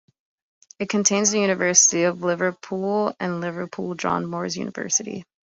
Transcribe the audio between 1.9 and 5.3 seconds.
of Liverpool and Liverpool John Moores University.